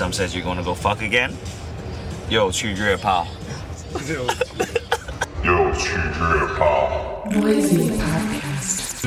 [0.00, 1.30] some says you're gonna go fuck again.
[2.30, 3.26] 又去约炮。
[5.42, 7.26] 又去约炮。
[7.30, 9.00] Noisy Podcast.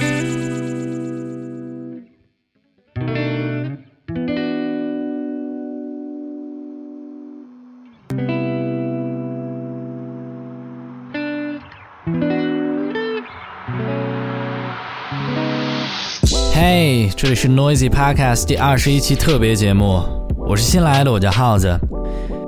[16.54, 20.04] Hey，嘿，这里是 Noisy Podcast 第二十一期特别节目，
[20.49, 21.79] 我是新来的，我叫耗子。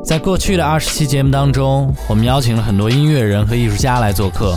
[0.02, 4.56] 在过去的二十期节目当中，我们邀请了很多音乐人和艺术家来做客，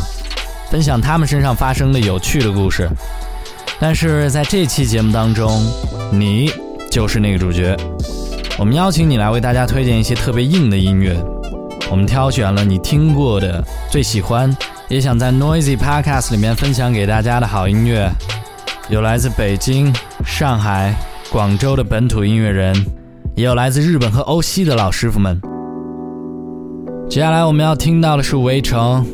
[0.71, 2.89] 分享他们身上发生的有趣的故事。
[3.81, 5.61] 但是在这期节目当中，
[6.09, 6.49] 你
[6.89, 7.75] 就是那个主角。
[8.57, 11.13] 我们邀请你来为大家推荐一些特别硬的音乐，
[11.91, 14.55] 我们挑选了你听过的、最喜欢，
[14.87, 18.09] 也想在 Noisy Podcast 里面分享给大家的好音乐。
[18.87, 19.93] 有来自北京、
[20.25, 20.95] 上海、
[21.29, 22.73] 广州的本土音乐人，
[23.35, 25.41] 也有来自日本和欧西的老师傅们。
[27.09, 29.05] 接下来我们要听到的是围城，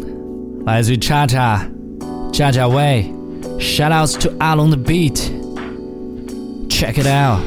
[0.65, 1.61] 来自于 Cha Cha、
[2.31, 3.13] Cha Cha Way。
[3.57, 5.23] Shoutouts to 阿龙的 Beat，Check
[7.01, 7.39] it out。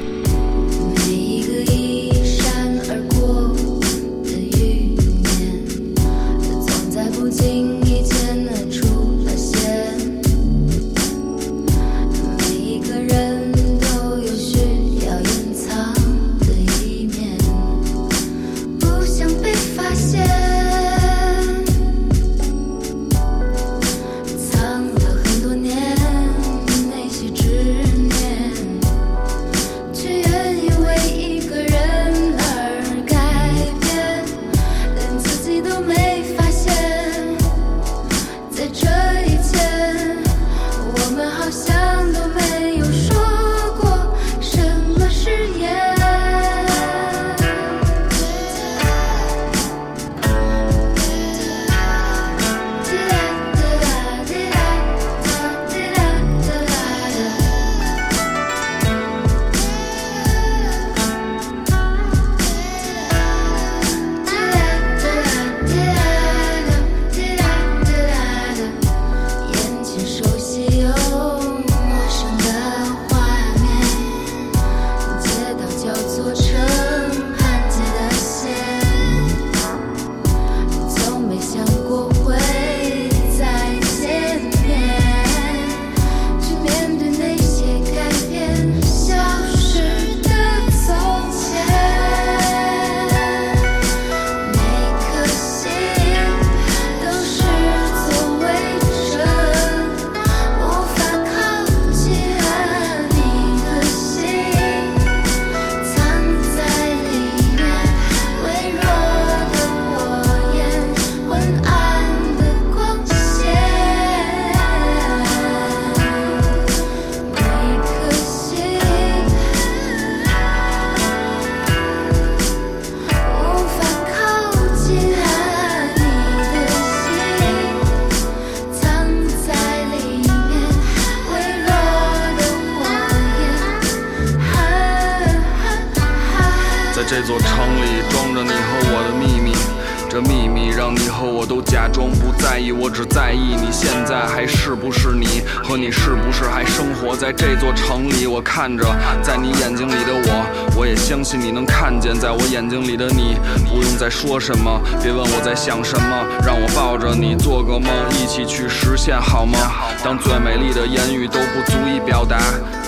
[151.73, 153.37] 看见在我眼睛里的你。
[153.67, 159.59] 不用再说什么，别问我在想什么，让我抱着你做个梦，一起去实现好吗？
[160.05, 162.39] 当最美丽的言语都不足以表达。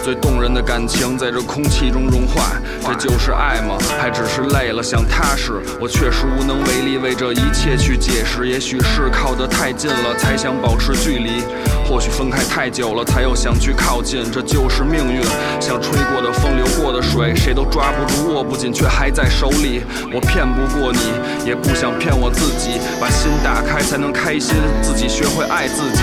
[0.04, 3.78] 最动人的感情在这空气中融化，这就是爱吗？
[3.98, 5.54] 还只是累了想踏实？
[5.80, 11.40] 我确实无能为力为这一切去解释，也许是靠得太近了，才想保持距离；
[11.88, 14.30] 或许分开太久了，才又想去靠近。
[14.30, 15.22] 这就是命运，
[15.58, 19.80] 像吹过的风，流过的水，谁都抓不住，握不紧，却还在手里。
[20.12, 26.02] 我骗不过你，也不想骗我自己，把心打开才能开心，自己学会爱自己，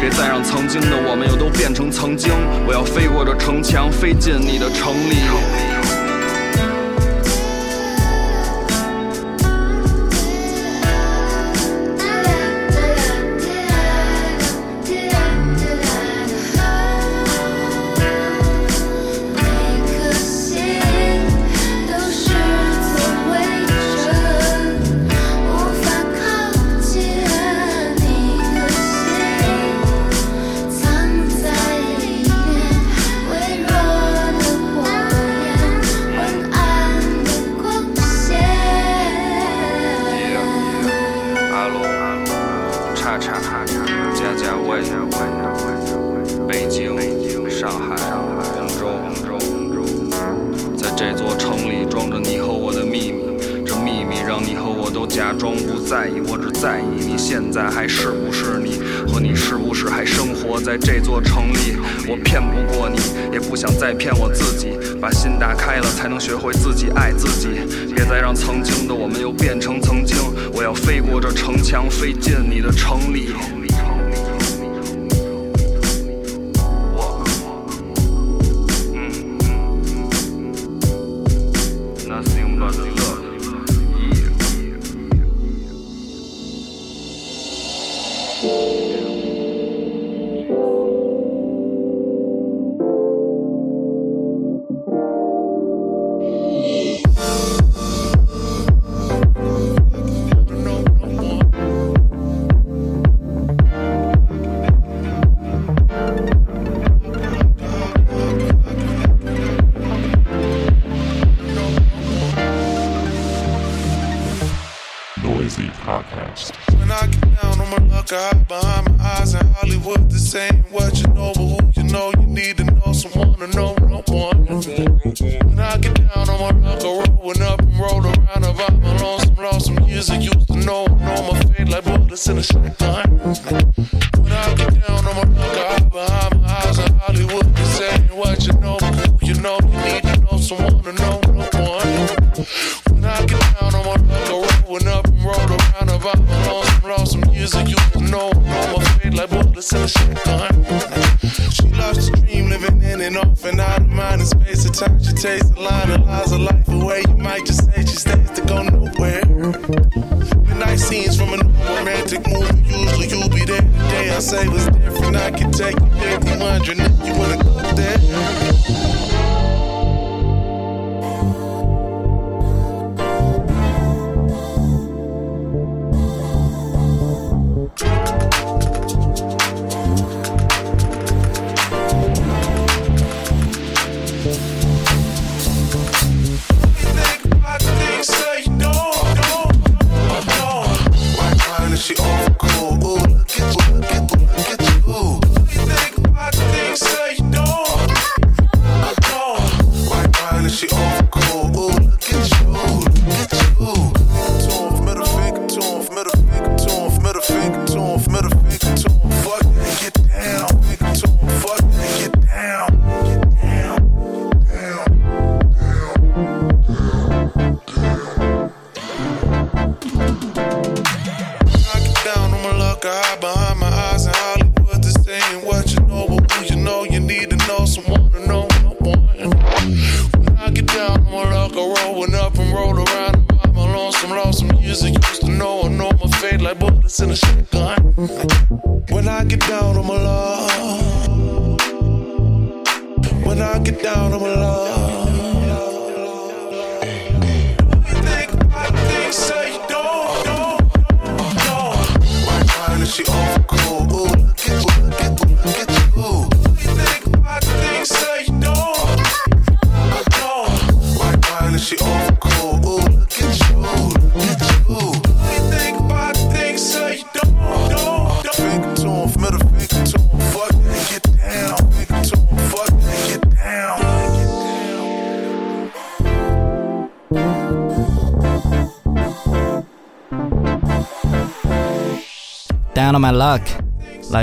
[0.00, 2.30] 别再让曾经的我们又都变成曾经。
[2.64, 5.99] 我要飞过这城墙，飞进你的城里。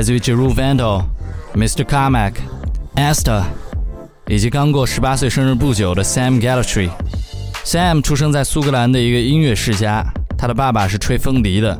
[0.07, 1.03] 自于 Jeru Vandal、
[1.53, 1.83] Mr.
[1.83, 2.35] Carmack、
[2.95, 3.43] Esther，
[4.29, 6.89] 以及刚过十八岁生日不久的 Sam g a l a t r y
[7.65, 10.05] Sam 出生在苏格兰的一个音乐世家，
[10.37, 11.77] 他的爸爸是吹风笛的，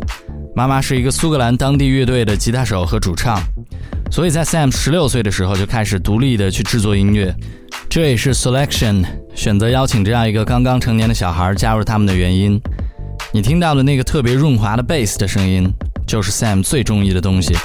[0.53, 3.39] 妈妈是一个苏格兰当地乐队的吉他手和主唱，
[4.11, 7.33] 所以在 Sam 十六岁的时候就开始独立的去制作音乐。
[7.89, 9.05] 这也是 Selection
[9.35, 12.59] 选择邀请这样一个刚刚成年的小孩加入他们的原因。
[13.31, 15.71] 你听到的那个特别润滑的 bass 的声音，
[16.05, 17.55] 就是 Sam 最中意的东西。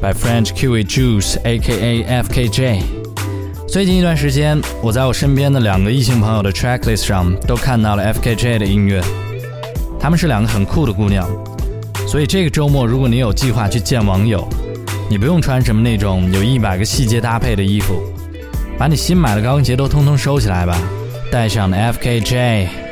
[0.00, 2.22] By French Kiwi Juice A.K.A.
[2.22, 2.82] FKJ。
[3.68, 9.02] 最近一段时间，我在我身边的两个异性朋友的 tracklist 上都看到了 FKJ 的音乐，
[10.00, 11.28] 她们是两个很酷的姑娘。
[12.08, 14.48] 所以这个周末，如果你有计划去见网友，
[15.08, 18.02] 你不用穿什么那种有一百个细节搭配的衣服，
[18.78, 20.76] 把你新买的高跟鞋都通通收起来吧，
[21.30, 22.89] 带上 FKJ。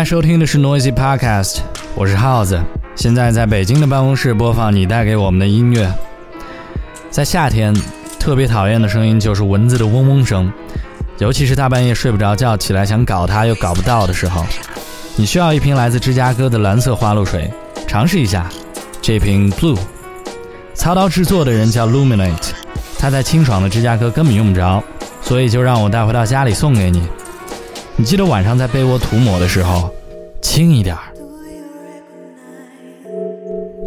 [0.00, 1.58] 正在收听的是 Noisy Podcast，
[1.94, 2.58] 我是耗子，
[2.96, 5.92] 现在在北京的办公室播放你带给我们的音乐。
[7.10, 7.74] 在夏天，
[8.18, 10.50] 特别讨厌的声音就是蚊子的嗡嗡声，
[11.18, 14.42] 尤其是大半夜睡不着觉，起来想搞它又搞不到的时候。
[15.16, 17.52] 你需要一瓶来自芝加哥的蓝色花露水，
[17.86, 18.48] 尝试一下
[19.02, 19.78] 这瓶 Blue。
[20.72, 22.52] 操刀制作的人叫 Luminate，
[22.98, 24.82] 他在清爽的芝加哥根本用不着，
[25.20, 27.02] 所以就让我带回到家里送给你。
[28.00, 29.94] 你记得晚上在被窝涂抹的时候，
[30.40, 31.02] 轻一点儿，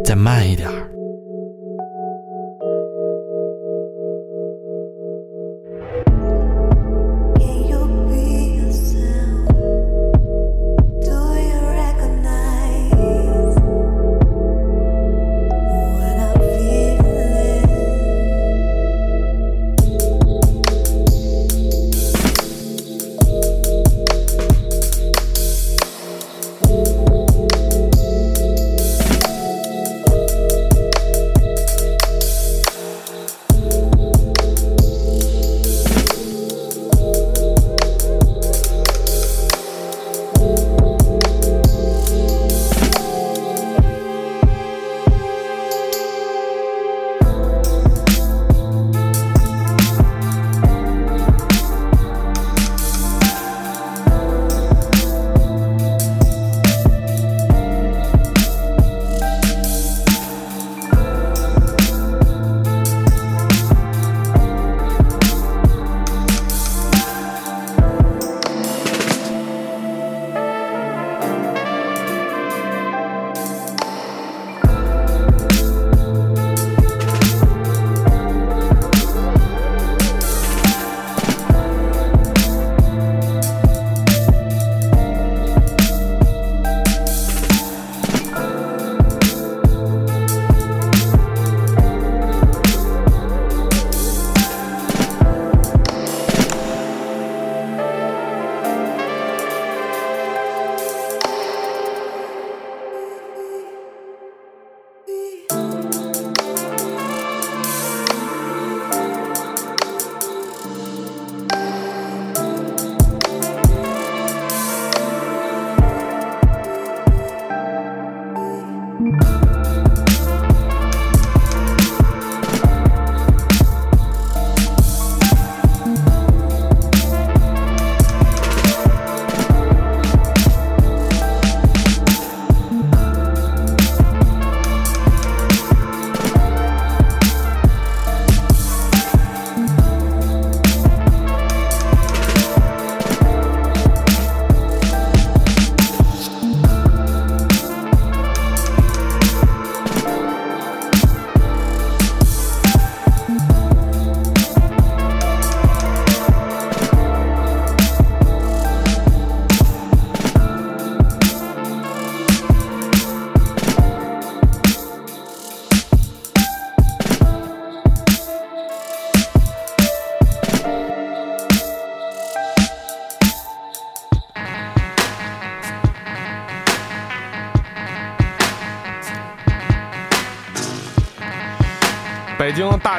[0.04, 0.83] 再慢一点儿。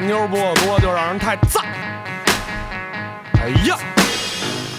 [0.05, 1.63] 妞不够多，就让人太赞。”
[3.41, 3.77] 哎呀，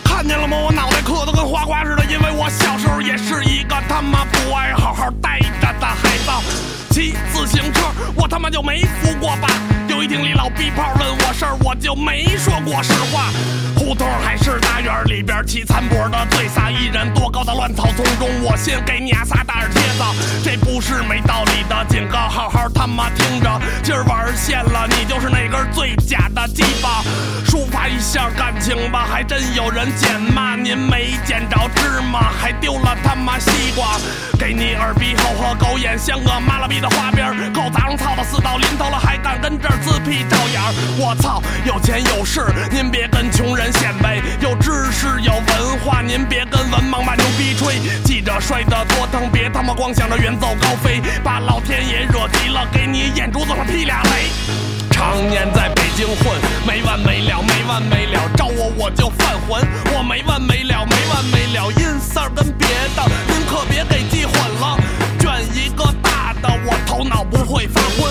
[0.04, 0.56] 看见了吗？
[0.56, 6.30] 我脑袋磕得跟花瓜似的，因为我小时候也是一个他妈不爱好好待着的孩子。
[6.90, 7.82] 骑自行车，
[8.14, 9.48] 我他妈就没扶过吧？
[9.86, 13.28] 有一听李老逼炮问我事儿，我就没说过实话。
[13.76, 20.02] 胡同还是大院里边骑残波的最飒，一人多高的乱草丛中，我先给你仨大耳贴子。
[20.42, 27.02] 这不是没道理的警告，好好他妈听着，今儿玩线了，你就是那根最假的鸡巴。
[27.44, 30.54] 抒发一下感情吧，还真有人捡吗？
[30.54, 33.98] 您没捡着芝麻，还丢了他妈西瓜。
[34.38, 40.60] 给你耳鼻喉和狗眼，像个妈了逼的花边儿，够杂种操的死到临头了，还敢跟这儿自闭照眼。
[40.98, 47.80] 我操，有钱有势，您别跟穷人显摆；有知识有文化，您别跟文盲把牛逼吹。
[48.04, 52.15] 记着摔得多疼，别他妈光想着远走高飞，把老天爷惹
[52.56, 54.30] 了，给你眼珠子上劈俩雷。
[54.90, 59.62] 常年在北京混，没完没了，没完没了，招我我就犯浑，
[59.94, 62.66] 我没完没了，没完没了，阴三儿跟别
[62.96, 64.78] 的，您可别给记混了，
[65.20, 68.05] 卷一个大的，我头脑不会发昏。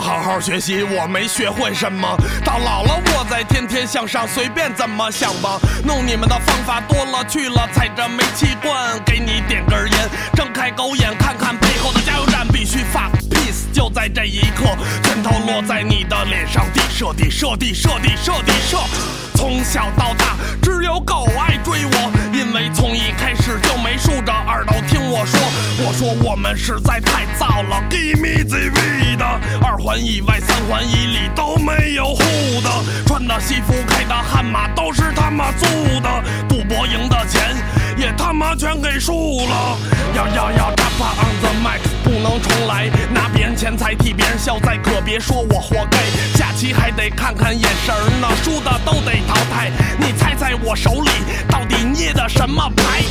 [0.00, 2.16] 好好学习，我没学会什么。
[2.42, 5.58] 到老了我再天天向上，随便怎么想吧。
[5.84, 13.70] 弄你们的方法多了去了，踩着煤气罐，给你点根烟，睁开狗眼看看背后的加油站，必须 fuck peace。
[13.72, 14.64] 就在这一刻，
[15.02, 19.29] 拳头落在你的脸上，地射地射地射地射地射。
[19.40, 25.40] 从小到大，只有狗爱追我，因为从一开始就没竖着耳朵听我说。
[25.82, 29.18] 我说我们实在太燥了，Give me the weed。
[29.64, 32.20] 二环以外，三环以里都没有护
[32.60, 32.70] 的，
[33.06, 35.64] 穿的西服开的悍马都是他妈租
[36.00, 37.56] 的，赌博赢的钱
[37.96, 39.78] 也他妈全给输了。
[40.14, 45.98] 要要要，打发 on the mic，不能重来，拿别人钱财替别人消灾，可别说我活该。
[46.36, 49.70] 下棋还得看看眼神呢，输的都得淘汰。
[49.98, 51.10] 你猜猜我手里
[51.48, 53.02] 到底捏的什么牌？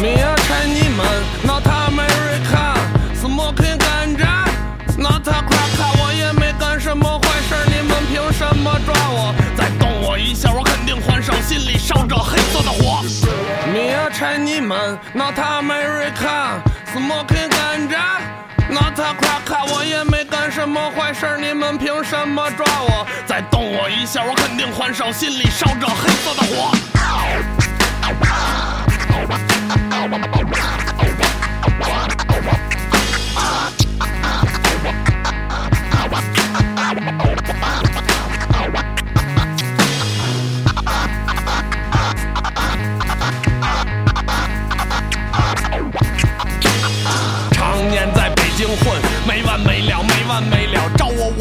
[0.00, 0.94] 米亚 Chinese
[1.42, 2.76] not America,
[3.20, 4.44] smoking 干渣
[4.96, 9.34] ，not cracka 我也没干什么坏事儿，你们凭什么抓我？
[9.56, 13.02] 再动我一下，我肯定还手，心里烧着黑色的火。
[13.72, 16.60] 米亚 Chinese not America,
[16.94, 17.48] smoking
[18.68, 19.12] 干渣。
[19.12, 23.06] not crack，我也没干什么坏事儿，你们凭什么抓我？
[23.26, 26.72] 再动我一下，我肯定还手，心里烧着黑色的火。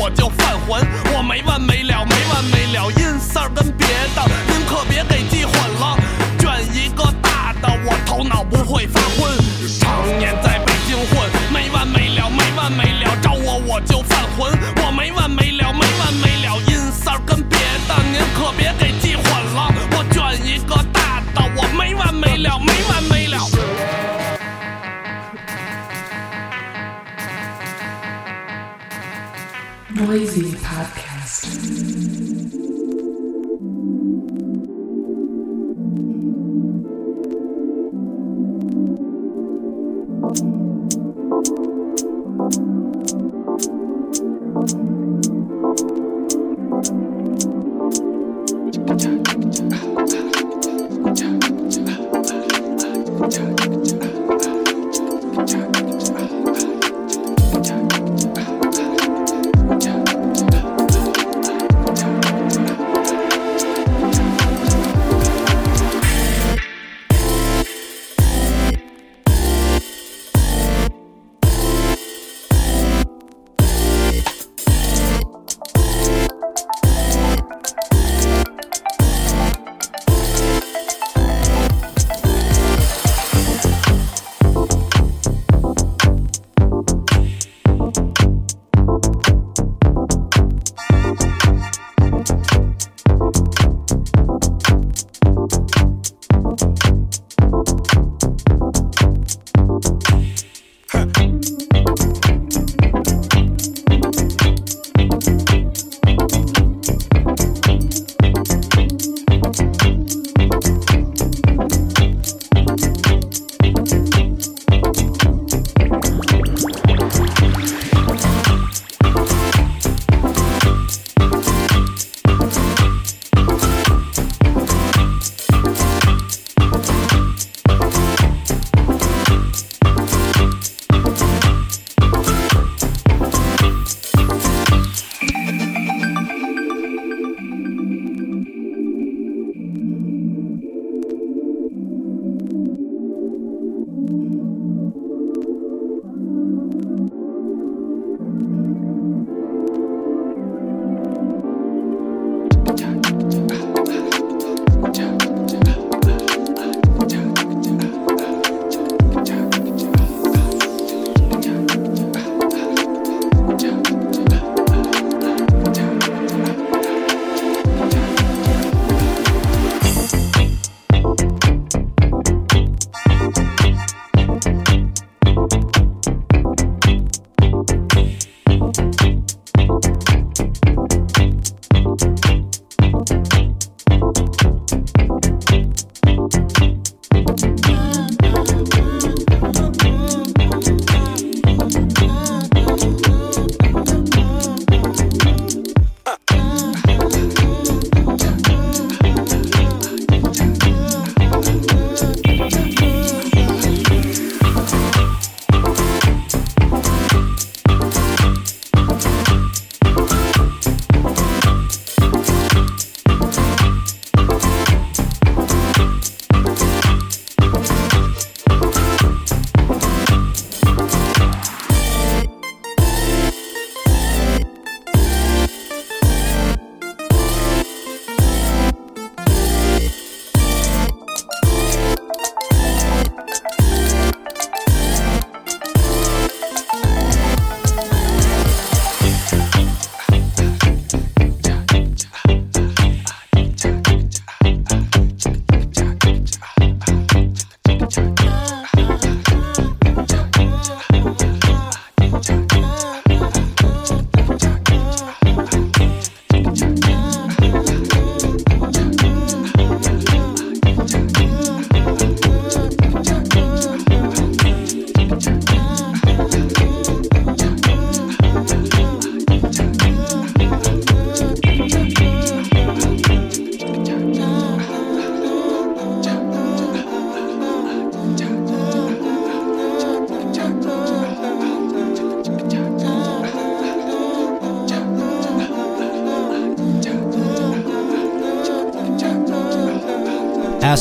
[0.07, 0.81] 我就犯浑，
[1.13, 5.97] 我没完没了，没完没了，阴三儿跟别的，您可别给记混了，
[6.39, 9.29] 卷一个大的，我头脑不会发昏。
[9.77, 15.29] 常年在北京混，没完没了，没完没了，找我我就犯浑，我没完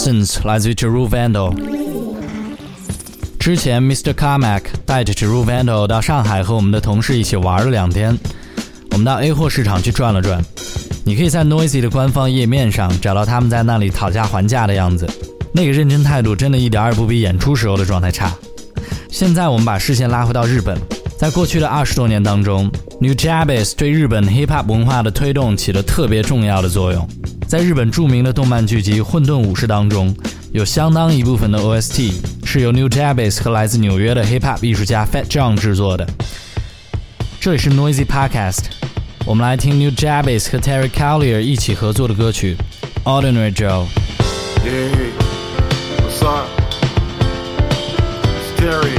[0.07, 1.53] Essence 来自于 Jeru Vandal。
[3.41, 4.13] 之前 Mr.
[4.13, 8.17] Carmack 带着 Jeru Vandal 到上海和我们的同事一起玩了两天。
[8.93, 10.41] 我们到 A 货市场去转了转，
[11.05, 15.11] 你可以在 Noisy 的官方页面上找到他们在那里讨价还价的样子。
[15.53, 18.33] 那个认真态度真的一点儿也不比演出时候的状态差。
[19.11, 20.79] 现在我们把视线拉回到日本，
[21.19, 27.09] 在过去的二十多年当中，New Jabbis 对日本 Hip Hop 文化的推动起了特别重要的作用。
[27.47, 30.13] 在日本著名的动漫剧集《混沌武士》当中，
[30.51, 32.13] 有相当一部分的 OST
[32.45, 36.05] 是由 New Jabbis 和来自纽约的 Hip Hop 艺术家 Fat John 制作的。
[37.41, 38.65] 这里是 Noisy Podcast，
[39.25, 42.57] 我们来听 New Jabbis 和 Terry Callier 一起合作的歌曲
[43.09, 43.85] 《Ordinary Joe》。
[44.65, 45.13] Hey,
[46.01, 46.49] what's up?
[48.27, 48.99] It's Terry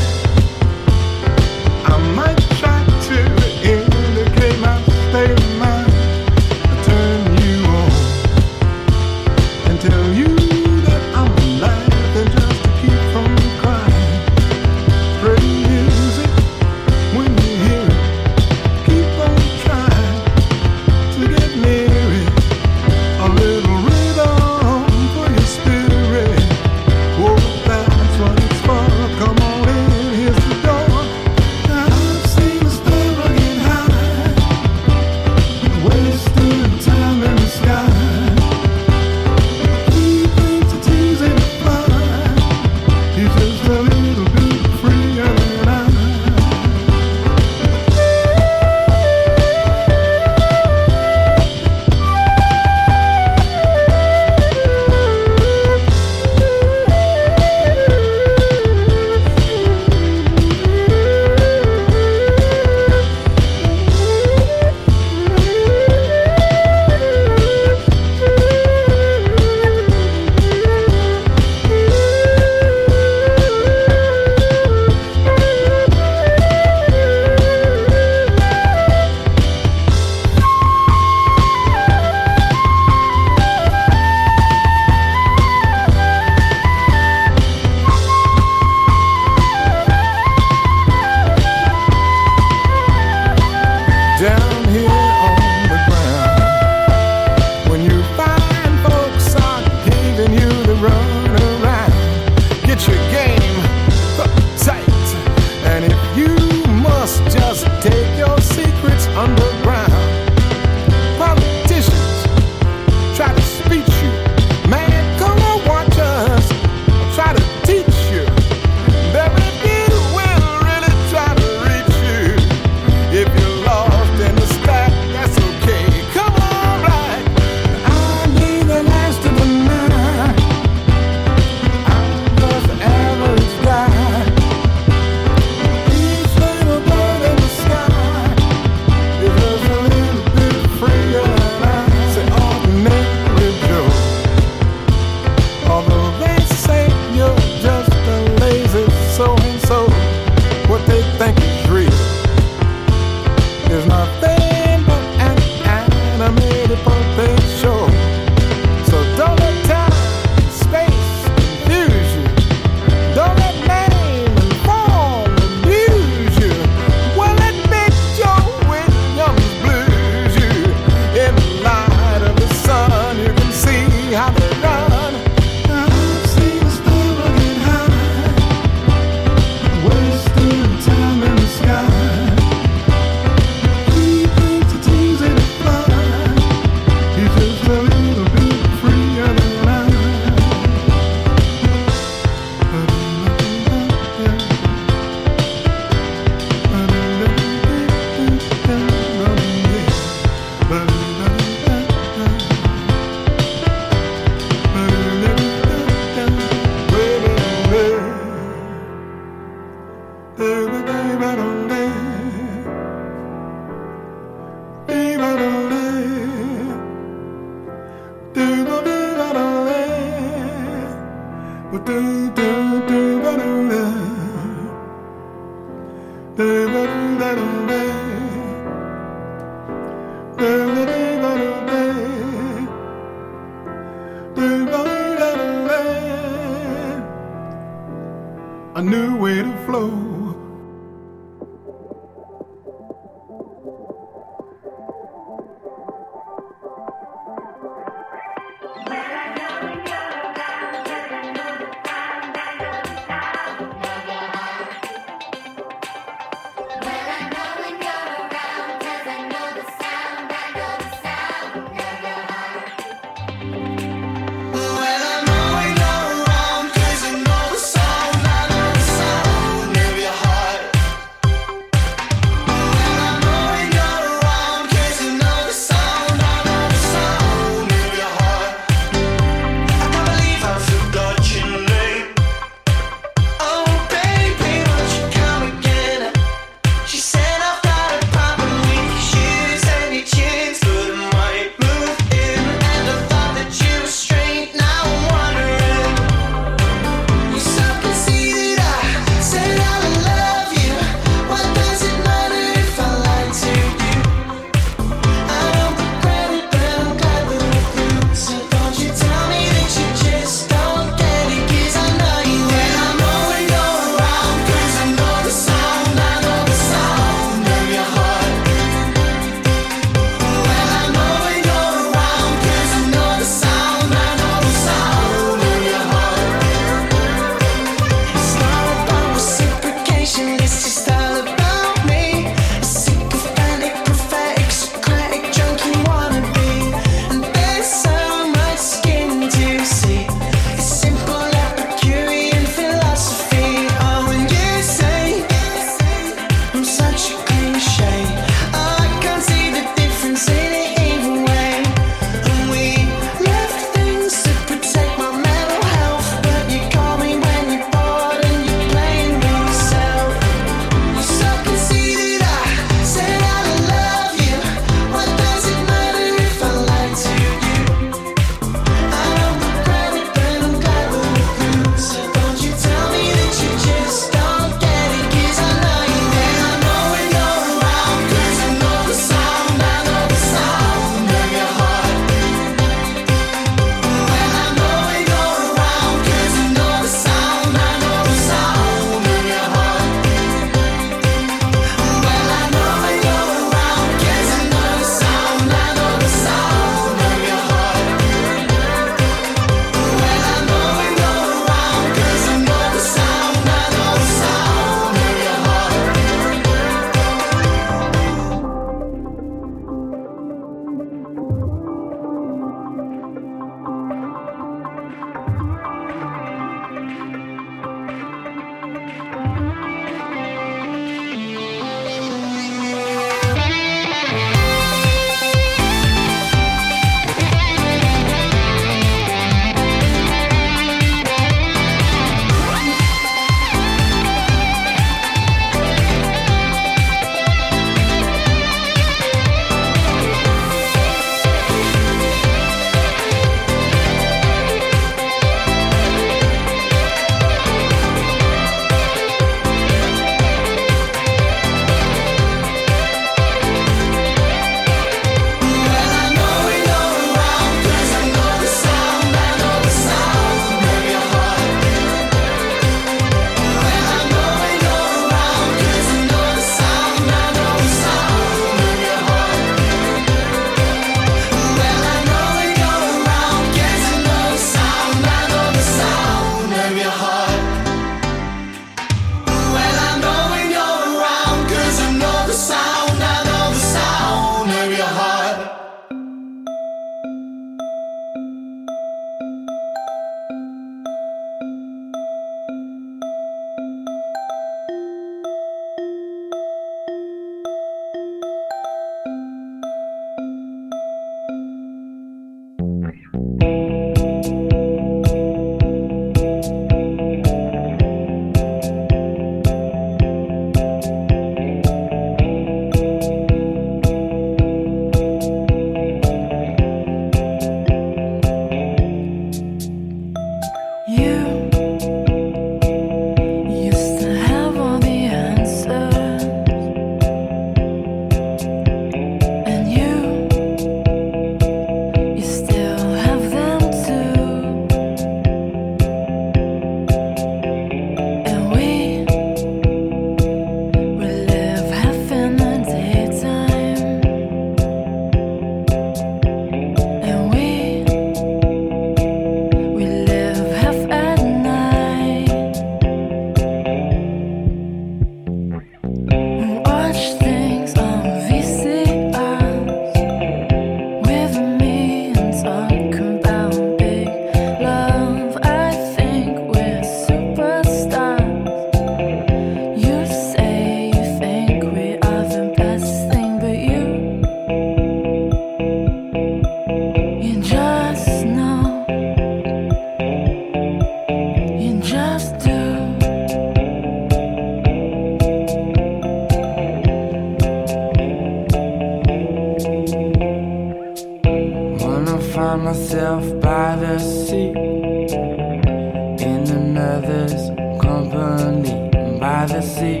[596.94, 600.00] in another's company by the sea.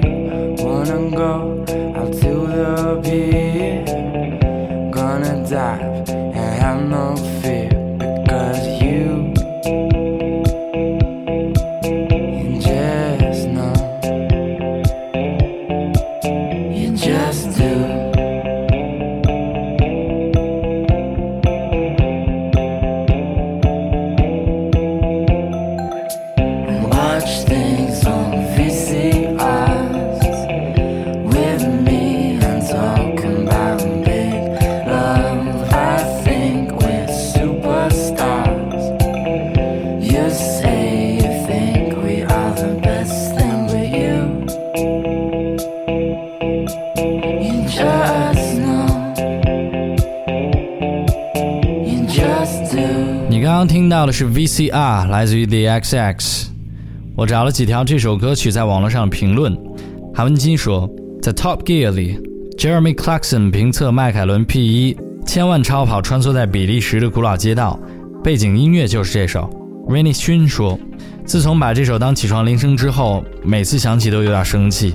[0.62, 1.64] Wanna go?
[1.96, 3.84] Out to the pier,
[4.92, 5.83] gonna dive
[54.14, 56.46] 是 VCR，来自于 The XX。
[57.16, 59.58] 我找了几条这首歌曲在网络上评论。
[60.14, 60.88] 韩文金说，
[61.20, 62.20] 在 Top Gear 里
[62.56, 64.96] ，Jeremy Clarkson 评测迈凯伦 P1，
[65.26, 67.76] 千万超跑穿梭在比利时的古老街道，
[68.22, 69.50] 背景音乐就是这首。
[69.88, 70.78] Rainy 勋说，
[71.26, 74.94] 自从把这首当起床铃声之后，每次响起都有点生气。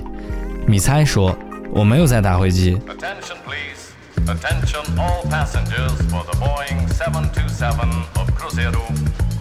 [0.66, 1.36] 米猜说，
[1.74, 2.74] 我没有在打飞机。
[2.88, 3.92] Attention, please.
[4.26, 7.86] Attention, all passengers for the Boeing 727
[8.40, 8.86] Cruzeiro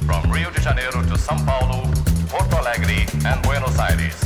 [0.06, 1.90] from Rio de Janeiro to São Paulo,
[2.28, 4.20] Porto Alegre, and Buenos Aires.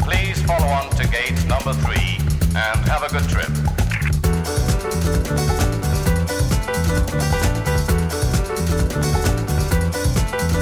[0.00, 2.18] Please follow on to gate number three
[2.56, 3.46] and have a good trip.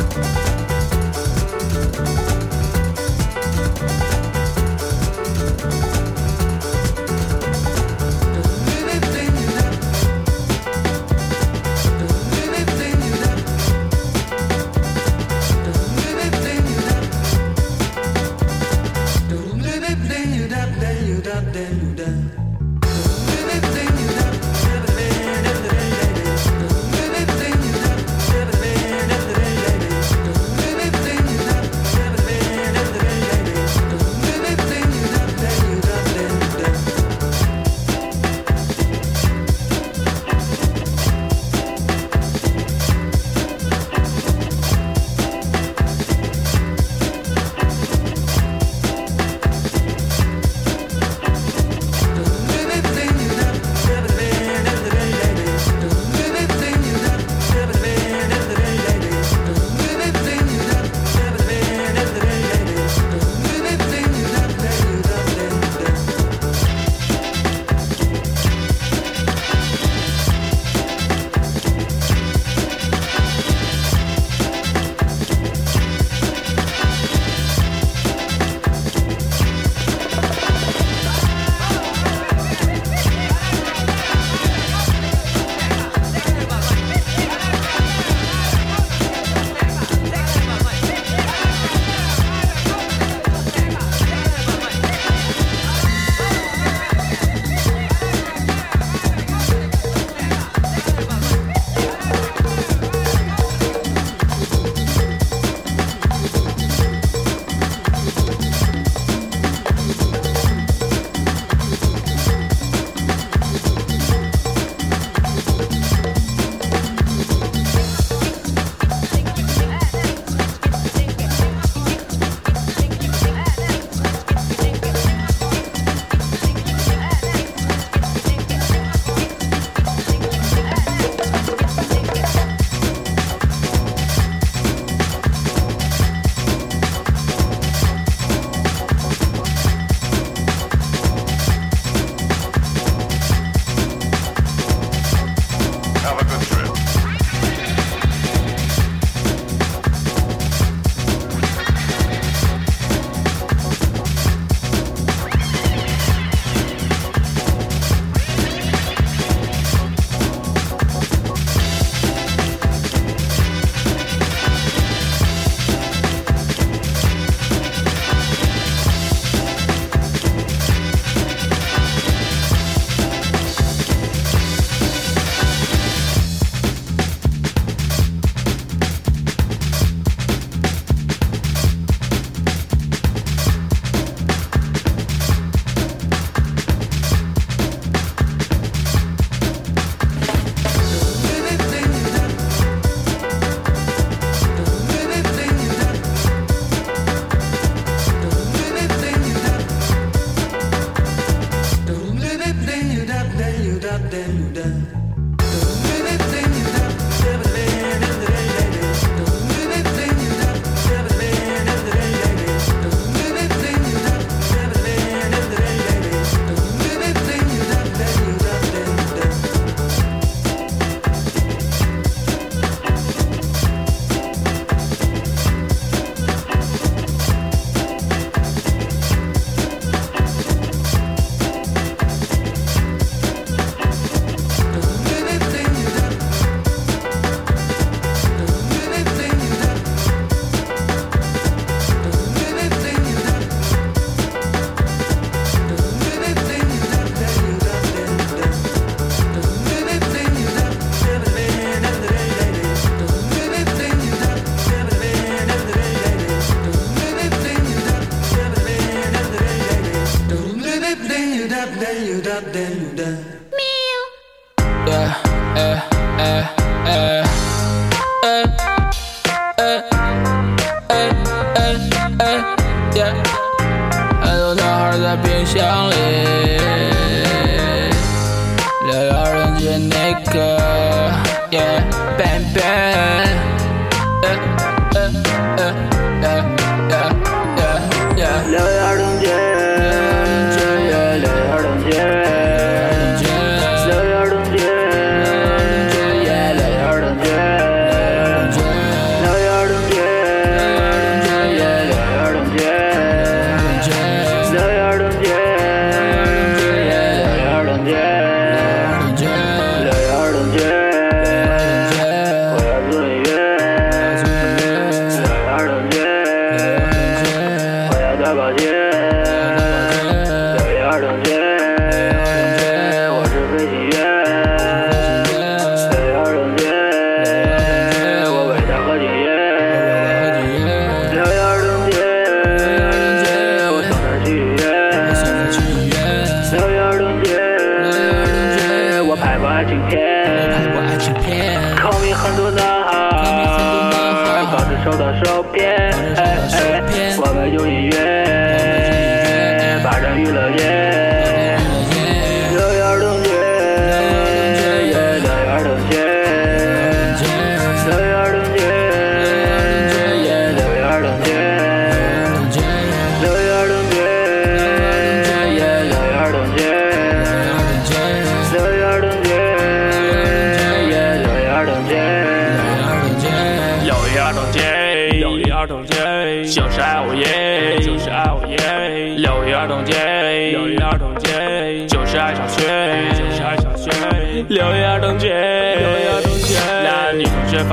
[0.05, 0.43] Then you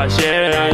[0.10, 0.71] fallieran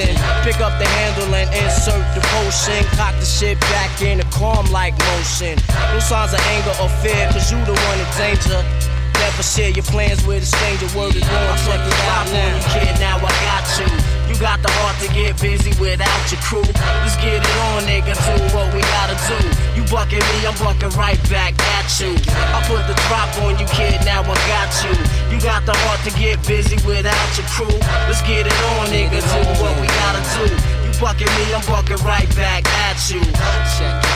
[0.00, 0.16] blasting.
[0.42, 2.84] Pick up the handle and insert the potion.
[2.96, 5.58] Cock the shit back in a calm like motion.
[5.92, 8.64] No signs of anger or fear, cause you the one in danger.
[9.14, 10.86] Never share your plans with a stranger.
[10.98, 12.72] Word is born, check it out now.
[12.72, 14.19] Kid, now I got you.
[14.40, 16.64] Got the heart to get busy without your crew.
[17.04, 18.16] Let's get it on, nigga.
[18.16, 19.36] Do what we gotta do.
[19.76, 22.16] You bucking me, I'm bucking right back at you.
[22.56, 24.00] I put the drop on you, kid.
[24.00, 24.96] Now I got you.
[25.28, 27.76] You got the heart to get busy without your crew.
[28.08, 29.20] Let's get it on, nigga.
[29.20, 30.48] Do what we gotta do.
[30.48, 33.20] You bucking me, I'm bucking right back at you.
[33.76, 34.09] Check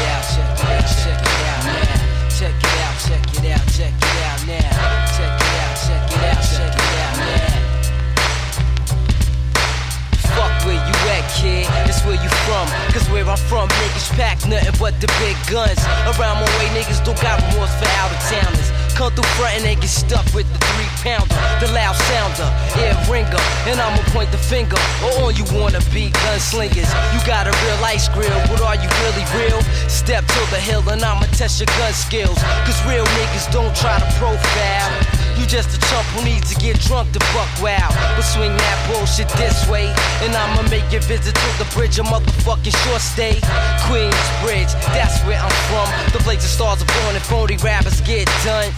[12.95, 15.83] Cause where I'm from, niggas pack nothing but the big guns.
[16.15, 18.71] Around my way, niggas don't got remorse for out of towners.
[18.95, 22.47] Come through front and they get stuck with the three pounder, the loud sounder,
[22.79, 23.43] ear ringer.
[23.67, 24.79] And I'ma point the finger.
[25.03, 26.87] Or on you wanna be gunslingers.
[27.11, 29.59] You got a real ice grill, but are you really real?
[29.91, 32.39] Step to the hill and I'ma test your gun skills.
[32.63, 35.14] Cause real niggas don't try to profile.
[35.39, 37.89] You just a chump who needs to get drunk to buck wow.
[38.17, 39.87] But swing that bullshit this way,
[40.23, 43.41] and I'ma make your visit to the bridge a motherfucking short stay.
[43.87, 45.89] Queens Bridge, that's where I'm from.
[46.13, 48.71] The place the stars are born and phony rappers get done.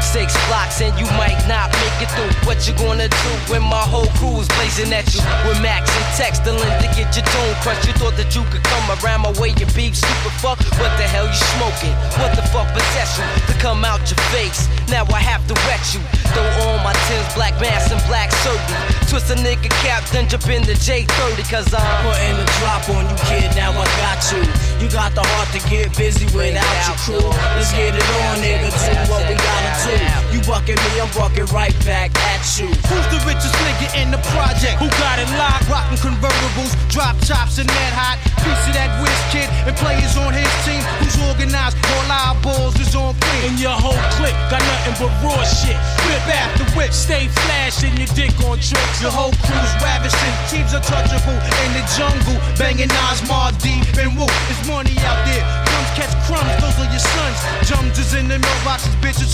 [0.00, 2.30] Six blocks and you might not make it through.
[2.46, 5.20] What you gonna do when my whole crew is blazing at you?
[5.42, 7.86] With Max and texting to get your dome crushed.
[7.86, 10.58] You thought that you could come around my way and be stupid fuck?
[10.78, 11.94] What the hell you smoking?
[12.22, 14.68] What the fuck possess you to come out your face?
[14.86, 16.00] Now I have to wet you.
[16.30, 18.78] Throw on my tins, black mask and black surgery.
[19.10, 23.02] Twist a nigga cap, then jump in the J30 cause I'm putting the drop on
[23.08, 23.50] you, kid.
[23.56, 24.42] Now I got you.
[24.82, 27.30] You got the heart to get busy without your crew.
[27.56, 28.68] Let's get it on, nigga.
[28.68, 29.94] Do what we gotta do.
[30.34, 32.68] You bucking me, I'm bucking right back at you.
[32.90, 34.82] Who's the richest nigga in the project?
[34.82, 35.68] Who got it locked?
[35.70, 38.18] Rockin' convertibles, drop chops and that hot.
[38.42, 40.82] Piece of that whiz kid and players on his team.
[41.00, 41.78] Who's organized?
[41.94, 43.52] All our balls is on clean.
[43.52, 45.78] And your whole clique got nothing but raw shit.
[46.04, 46.92] Whip after whip.
[46.92, 49.00] Stay flashing your dick on tricks.
[49.00, 50.34] Your whole crew's ravishing.
[50.50, 52.36] Teams untouchable in the jungle.
[52.58, 54.26] Banging Nas, Mobb Deep, and Wu.
[54.50, 55.44] There's money out there.
[55.70, 57.38] Crumbs catch crumbs, those are your sons.
[57.64, 59.32] Jums is in the mailboxes, bitches.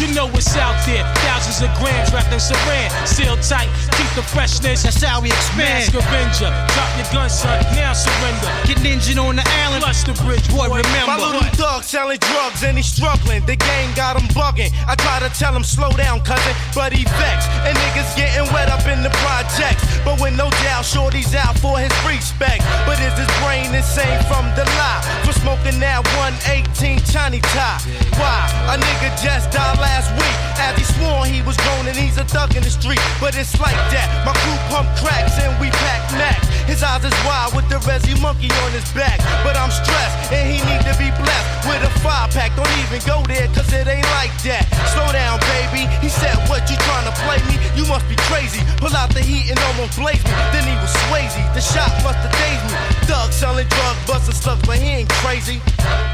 [0.00, 1.04] You know what's out there.
[1.28, 2.88] Thousands of grams wrapped in saran.
[3.04, 3.68] Seal tight,
[4.00, 4.82] keep the freshness.
[4.82, 5.92] That's how we expand.
[5.92, 6.48] Mask Avenger.
[6.72, 7.60] Drop your gun, son.
[7.76, 8.48] Now surrender.
[8.64, 9.84] Get injured on the island.
[9.84, 11.04] Plus the bridge, boy, remember.
[11.04, 13.44] My little dog selling drugs and he's struggling.
[13.44, 14.72] The gang got him bugging.
[14.88, 17.52] I try to tell him slow down, cousin, but he vexed.
[17.68, 19.84] And niggas getting wet up in the projects.
[20.00, 22.64] But with no doubt, Shorty's out for his respect.
[22.88, 25.04] But is his brain insane from the lie?
[25.28, 27.84] For smoking that 118 Chinese tie.
[28.16, 28.48] Why?
[28.72, 30.37] A nigga just died last week.
[30.57, 33.01] As he swore he was grown and he's a thug in the street.
[33.19, 34.07] But it's like that.
[34.25, 36.47] My crew pump cracks and we pack max.
[36.65, 39.21] His eyes is wide with the resi monkey on his back.
[39.43, 42.55] But I'm stressed and he need to be blessed with a five pack.
[42.55, 44.65] Don't even go there cause it ain't like that.
[44.93, 45.85] Slow down, baby.
[46.01, 47.59] He said, What you trying to play me?
[47.77, 48.61] You must be crazy.
[48.77, 50.33] Pull out the heat and almost blaze me.
[50.53, 51.37] Then he was Swayze.
[51.53, 52.77] The shot must have dazed me.
[53.05, 55.61] Thug selling drugs, busting slugs, but he ain't crazy.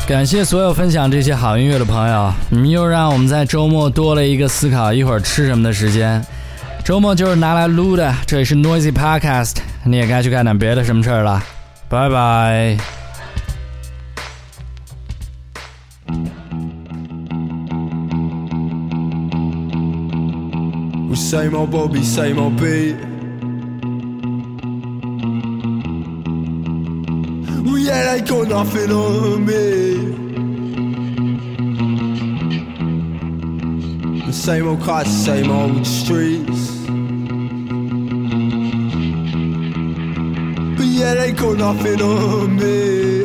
[0.07, 6.24] 感谢所有分享这些好音乐的朋友，你们又让我们在周 周末多了一个思考一会儿吃什么的时间。
[6.84, 11.42] 周末就是拿来撸的，这里是 Noisy Podcast，你也该去干点别的什么事儿了。
[11.88, 12.76] 拜拜。
[21.16, 22.94] Same old Bobby, same old beat.
[27.64, 30.35] Well, yeah, they got nothing on me.
[34.36, 36.76] Same old cars, same old streets.
[40.76, 43.24] But yeah, they got nothing on me.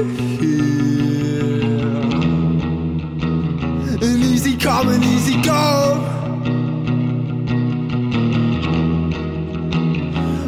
[4.03, 5.97] And easy come and easy go.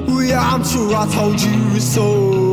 [0.07, 2.43] Well, yeah, I'm sure I told you so.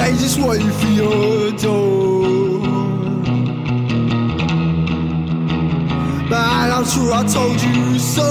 [0.00, 1.99] ain't just what you your though.
[6.80, 8.22] I'm sure I told you so.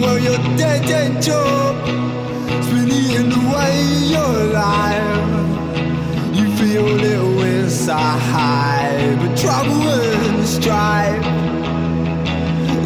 [0.00, 1.76] Well, you're dead, dead job.
[2.48, 3.84] It's been eating away
[4.14, 5.28] your life.
[6.34, 11.22] You feel little inside, but trouble and strife.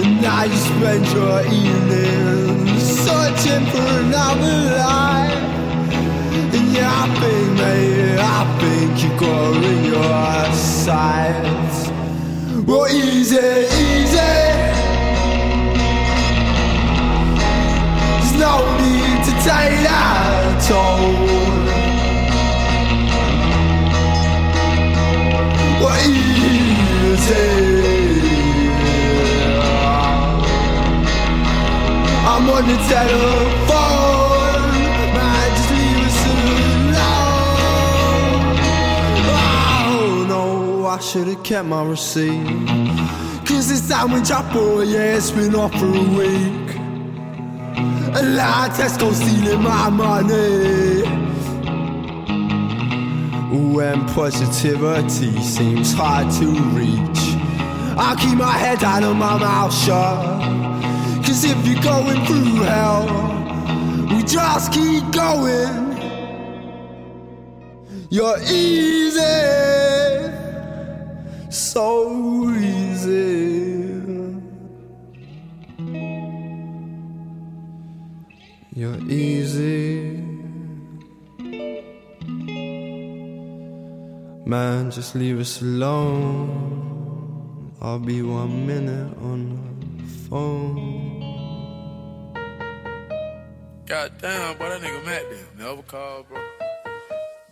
[0.02, 5.29] And now you spend your evenings searching for another life.
[6.80, 8.16] Think, mate,
[9.18, 11.90] got her in your sights.
[12.66, 14.16] Well, easy, easy.
[18.16, 21.12] There's no need to take that toll.
[25.82, 27.48] Well, easy.
[32.26, 33.99] I'm on the telephone.
[41.00, 42.44] No, I should have kept my receipt.
[43.46, 46.76] Cause this sandwich I bought, yeah, it's been off for a week.
[48.14, 51.02] A And now Tesco stealing my money.
[53.74, 56.46] When positivity seems hard to
[56.76, 57.20] reach,
[57.98, 60.40] I keep my head down and my mouth shut.
[61.24, 63.06] Cause if you're going through hell,
[64.14, 65.90] we just keep going.
[68.12, 69.20] You're easy,
[71.70, 74.02] so easy.
[78.74, 80.18] You're easy.
[84.46, 86.50] Man, just leave us alone.
[87.80, 89.40] I'll be one minute on
[89.96, 91.20] the phone.
[93.86, 96.42] God damn, boy, that nigga Matt did never called, bro.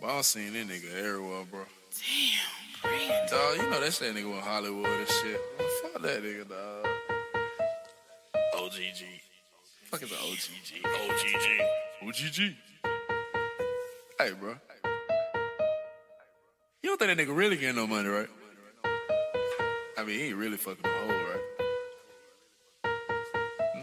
[0.01, 1.61] But I seen that nigga everywhere, bro.
[1.95, 2.48] Damn,
[3.09, 5.41] Dog, you know that shit nigga in Hollywood and shit.
[5.57, 6.87] Well, fuck that nigga, dog.
[8.55, 9.03] OGG.
[9.85, 10.85] Fuck is the OGG?
[10.85, 12.07] OGG.
[12.07, 12.55] OGG.
[14.19, 14.55] Hey, bro.
[16.83, 18.27] You don't think that nigga really getting no money, right?
[19.97, 21.25] I mean, he ain't really fucking the hoe,
[22.83, 22.93] right?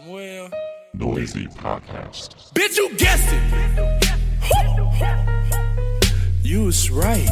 [0.07, 0.49] Well,
[0.93, 2.53] Noisy Podcast.
[2.53, 3.41] Bitch, you guessed it.
[6.43, 7.27] You was right.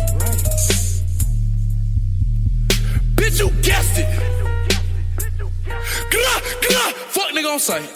[3.26, 4.06] Bitch, you guessed it.
[6.12, 6.92] Glah, glah.
[7.10, 7.90] Fuck nigga on sight.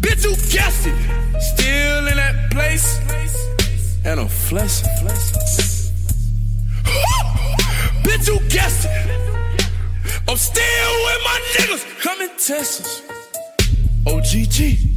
[0.00, 0.94] Bitch, you guessed it.
[1.40, 3.00] Still in that place.
[4.04, 4.88] And I'm flexing.
[8.04, 8.90] Bitch, you guessed it.
[10.28, 12.00] I'm still with my niggas.
[12.00, 13.02] Come and test us.
[14.06, 14.93] OGG.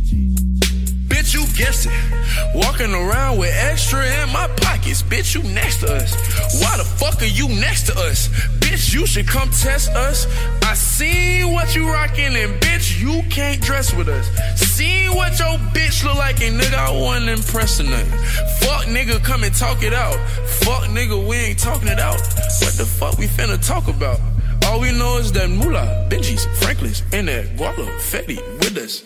[1.27, 2.55] Bitch, you it.
[2.55, 5.03] Walking around with extra in my pockets.
[5.03, 6.15] Bitch, you next to us.
[6.61, 8.29] Why the fuck are you next to us?
[8.59, 10.25] Bitch, you should come test us.
[10.63, 14.25] I seen what you rocking and bitch, you can't dress with us.
[14.55, 18.19] Seen what your bitch look like and nigga, I wasn't impressing nothing.
[18.61, 20.15] Fuck nigga, come and talk it out.
[20.61, 22.21] Fuck nigga, we ain't talking it out.
[22.61, 24.21] What the fuck we finna talk about?
[24.65, 29.03] All we know is that Moolah, Benjis, Franklins, and that Guala, Fetty with us.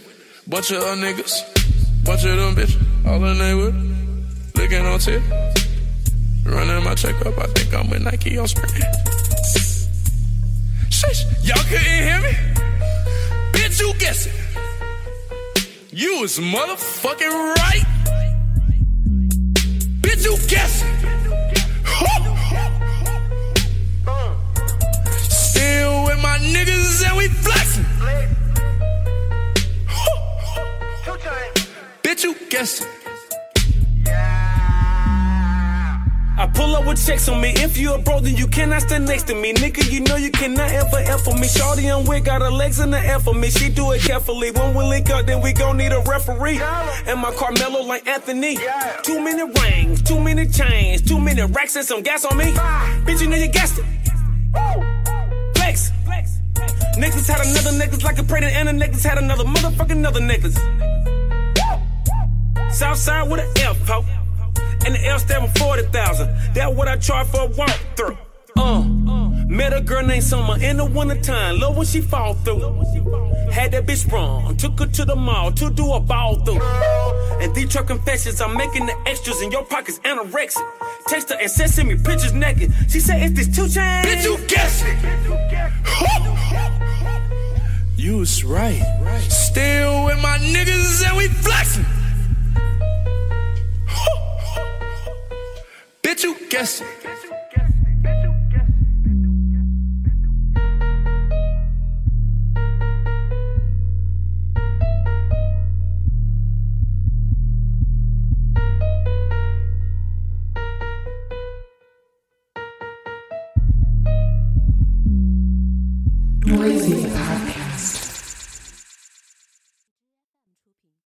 [0.47, 1.60] Bunch of other niggas,
[2.03, 3.91] bunch of them bitches, all in they with
[4.55, 5.23] Looking on tip,
[6.45, 7.37] running my checkup.
[7.37, 8.71] I think I'm with Nike on spring.
[10.89, 12.35] Shush, y'all couldn't hear me?
[13.53, 14.33] Bitch, you guess it.
[15.91, 17.85] You was motherfucking right.
[20.01, 20.89] Bitch, you guess it.
[25.31, 27.85] Still with my niggas and we flexing.
[32.11, 32.89] Bitch, you guessed it.
[36.37, 37.53] I pull up with checks on me.
[37.55, 39.53] If you a bro, then you cannot stand next to me.
[39.53, 41.47] Nigga, you know you cannot ever F for me.
[41.47, 43.49] Shorty on wig, got her legs in the F for me.
[43.49, 44.51] She do it carefully.
[44.51, 46.59] When we link up, then we gon' need a referee.
[47.07, 48.57] And my Carmelo like Anthony.
[49.03, 52.51] Too many rings, too many chains, too many racks and some gas on me.
[53.05, 53.85] Bitch, you know you guessed it.
[55.55, 55.93] Flex.
[56.97, 60.59] Niggas had another necklace like a predator, and a necklace had another motherfucking another necklace.
[62.81, 64.03] Southside with an F, ho.
[64.87, 66.55] And the L stand for 40,000.
[66.55, 68.17] That what I charge for a walkthrough.
[68.57, 68.81] Uh,
[69.47, 71.59] met a girl named Summer in the wintertime.
[71.59, 72.61] Love when she fall through.
[73.51, 74.57] Had that bitch sprung.
[74.57, 76.59] Took her to the mall to do a ball through.
[77.39, 80.67] And these truck confessions, I'm making the extras in your pockets anorexic.
[81.05, 82.73] Text her and send me pictures naked.
[82.89, 84.07] She said, it's this two chains.
[84.07, 84.97] Bitch, you guessed it.
[87.95, 88.81] You was right.
[89.29, 91.85] Still with my niggas and we flexing.
[96.11, 97.10] Bitch, you guessed it.